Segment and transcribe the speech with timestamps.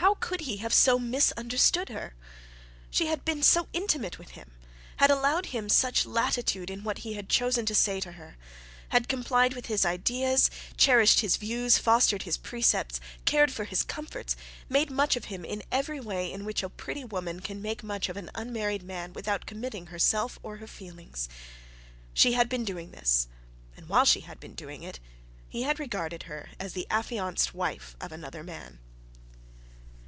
[0.00, 2.14] How could he have so misunderstood her?
[2.90, 4.52] She had been so intimate with him,
[4.96, 8.38] had allowed him such latitude in what he had chosen to say to her,
[8.88, 10.48] had complied with his ideas,
[10.78, 14.36] cherished his views, fostered his precepts, cared for his comforts,
[14.70, 18.08] made much of him in every way in which a pretty woman can make much
[18.08, 21.28] of an unmarried man without committing herself or her feelings!
[22.14, 23.28] She had been doing this,
[23.76, 24.98] and while she had been doing it
[25.50, 28.78] he had regarded her as the affianced wife of another man.